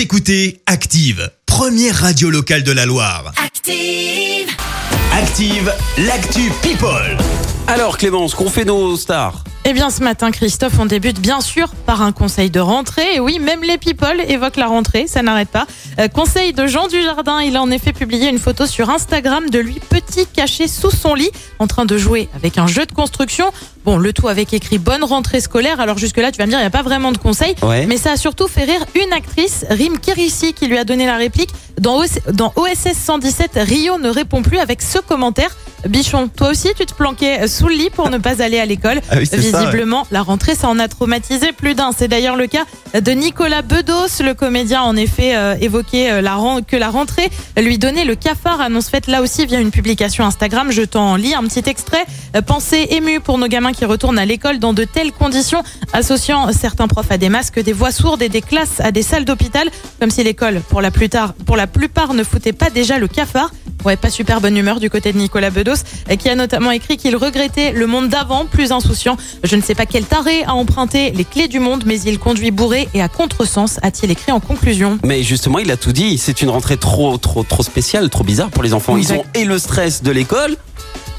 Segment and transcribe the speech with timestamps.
[0.00, 3.34] Vous écoutez Active, première radio locale de la Loire.
[3.36, 4.48] Active.
[5.12, 7.18] Active, l'actu People.
[7.66, 9.44] Alors Clémence, qu'ont fait nos stars?
[9.66, 13.16] Eh bien ce matin Christophe, on débute bien sûr par un conseil de rentrée.
[13.16, 15.66] Et oui, même les people évoquent la rentrée, ça n'arrête pas.
[15.98, 19.58] Euh, conseil de Jean Dujardin, il a en effet publié une photo sur Instagram de
[19.58, 23.52] lui petit caché sous son lit en train de jouer avec un jeu de construction.
[23.84, 25.80] Bon, le tout avec écrit bonne rentrée scolaire.
[25.80, 27.54] Alors jusque-là, tu vas me dire, il n'y a pas vraiment de conseil.
[27.62, 27.86] Ouais.
[27.86, 31.16] Mais ça a surtout fait rire une actrice, Rim Kérissi, qui lui a donné la
[31.16, 31.50] réplique.
[31.80, 35.56] Dans, OS dans OSS 117, Rio ne répond plus avec ce commentaire.
[35.88, 39.00] Bichon, toi aussi, tu te planquais sous le lit pour ne pas aller à l'école.
[39.10, 41.92] Ah oui, c'est ça, Visiblement, la rentrée, ça en a traumatisé plus d'un.
[41.96, 42.64] C'est d'ailleurs le cas
[43.00, 44.22] de Nicolas Bedos.
[44.22, 48.60] Le comédien en effet euh, évoqué euh, la que la rentrée lui donnait le cafard.
[48.60, 50.70] Annonce faite là aussi via une publication Instagram.
[50.70, 52.04] Je t'en lis un petit extrait.
[52.36, 56.52] Euh, Pensée émue pour nos gamins qui retournent à l'école dans de telles conditions, associant
[56.52, 59.68] certains profs à des masques, des voix sourdes et des classes à des salles d'hôpital,
[60.00, 63.08] comme si l'école, pour la, plus tard, pour la plupart, ne foutait pas déjà le
[63.08, 63.50] cafard.
[63.84, 65.84] Ouais, pas super bonne humeur du côté de Nicolas Bedos,
[66.18, 69.16] qui a notamment écrit qu'il regrettait le monde d'avant, plus insouciant.
[69.42, 72.50] Je ne sais pas quel taré a emprunté les clés du monde, mais il conduit
[72.50, 74.98] bourré et à contresens, a-t-il écrit en conclusion.
[75.02, 76.18] Mais justement, il a tout dit.
[76.18, 78.98] C'est une rentrée trop, trop, trop spéciale, trop bizarre pour les enfants.
[78.98, 80.56] Ils ont et le stress de l'école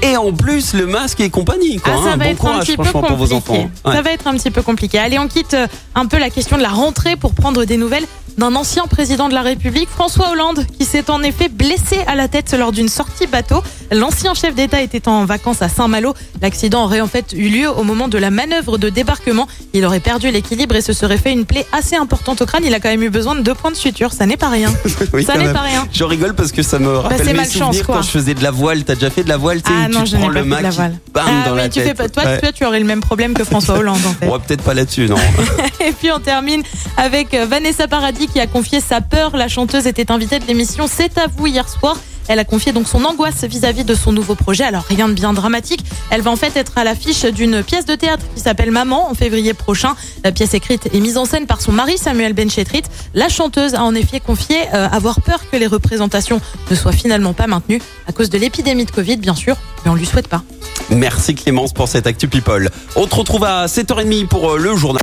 [0.00, 1.78] et en plus le masque et compagnie.
[1.78, 2.16] Quoi, Ah, ça hein.
[2.16, 3.60] va bon être un courage, petit peu franchement, pour vos compliqué.
[3.62, 3.70] enfants.
[3.84, 3.94] Ouais.
[3.94, 4.98] Ça va être un petit peu compliqué.
[4.98, 8.06] Allez, on quitte euh, un peu la question de la rentrée pour prendre des nouvelles
[8.38, 12.28] d'un ancien président de la République, François Hollande, qui s'est en effet blessé à la
[12.28, 13.62] tête lors d'une sortie bateau.
[13.90, 16.14] L'ancien chef d'État était en vacances à Saint-Malo.
[16.40, 19.46] L'accident aurait en fait eu lieu au moment de la manœuvre de débarquement.
[19.74, 22.62] Il aurait perdu l'équilibre et se serait fait une plaie assez importante au crâne.
[22.64, 24.12] Il a quand même eu besoin de deux points de suture.
[24.12, 24.72] Ça n'est pas rien.
[25.12, 25.86] Oui, ça n'est pas rien.
[25.92, 27.96] Je rigole parce que ça me rappelle c'est mes souvenirs quoi.
[27.96, 28.84] quand je faisais de la voile.
[28.84, 30.56] T'as déjà fait de la voile, Ah non, tu je n'ai prends pas le fait
[30.58, 30.98] de la voile.
[31.12, 31.96] bam Ah, dans la tu tête.
[31.96, 32.40] fais toi, Ouais.
[32.40, 34.26] toi, tu aurais le même problème que François Hollande en fait.
[34.28, 35.16] Ouais, peut-être pas là-dessus, non.
[35.86, 36.62] Et puis on termine
[36.96, 39.36] avec euh, Vanessa Paradis qui a confié sa peur.
[39.36, 41.96] La chanteuse était invitée de l'émission C'est à vous hier soir.
[42.28, 44.64] Elle a confié donc son angoisse vis-à-vis de son nouveau projet.
[44.64, 45.84] Alors rien de bien dramatique.
[46.10, 49.14] Elle va en fait être à l'affiche d'une pièce de théâtre qui s'appelle Maman en
[49.14, 49.94] février prochain.
[50.24, 52.82] La pièce écrite et mise en scène par son mari Samuel Benchetrit.
[53.14, 57.32] La chanteuse a en effet confié euh, avoir peur que les représentations ne soient finalement
[57.32, 60.42] pas maintenues à cause de l'épidémie de Covid bien sûr, mais on lui souhaite pas.
[60.90, 62.70] Merci Clémence pour cette Actu People.
[62.96, 65.02] On te retrouve à 7h30 pour euh, le journal.